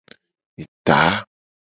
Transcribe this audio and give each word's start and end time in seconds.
Eta. 0.63 0.99